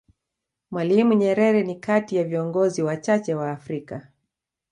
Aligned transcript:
Mwalimu 0.71 1.13
Nyerere 1.13 1.63
ni 1.63 1.75
kati 1.79 2.15
ya 2.15 2.23
viingozi 2.23 2.83
wachache 2.83 3.35
wa 3.35 3.51
Afrika 3.51 4.07